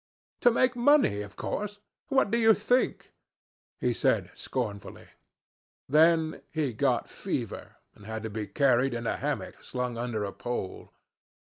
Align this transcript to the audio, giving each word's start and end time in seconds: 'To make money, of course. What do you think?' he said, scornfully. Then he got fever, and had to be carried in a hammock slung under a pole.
'To 0.39 0.49
make 0.49 0.75
money, 0.75 1.21
of 1.21 1.35
course. 1.35 1.77
What 2.07 2.31
do 2.31 2.39
you 2.39 2.55
think?' 2.55 3.11
he 3.79 3.93
said, 3.93 4.31
scornfully. 4.33 5.09
Then 5.87 6.41
he 6.49 6.73
got 6.73 7.07
fever, 7.07 7.75
and 7.93 8.07
had 8.07 8.23
to 8.23 8.29
be 8.31 8.47
carried 8.47 8.95
in 8.95 9.05
a 9.05 9.17
hammock 9.17 9.63
slung 9.63 9.99
under 9.99 10.23
a 10.25 10.33
pole. 10.33 10.91